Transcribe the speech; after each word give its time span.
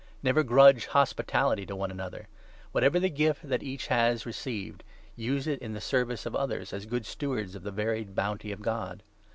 Never 0.23 0.41
grudge 0.41 0.87
hospitality 0.87 1.63
to 1.67 1.75
one 1.75 1.89
9 1.89 1.95
another. 1.95 2.27
Whatever 2.71 2.99
the 2.99 3.07
gift 3.07 3.47
that 3.47 3.61
each 3.61 3.85
has 3.85 4.25
received, 4.25 4.83
use 5.15 5.45
it 5.45 5.59
in 5.59 5.73
10 5.73 5.73
the 5.73 5.79
service 5.81 6.25
of 6.25 6.35
others, 6.35 6.73
as 6.73 6.87
good 6.87 7.05
stewards 7.05 7.53
of 7.53 7.61
the 7.61 7.69
varied 7.69 8.15
bounty 8.15 8.51
of 8.51 8.63
God. 8.63 9.03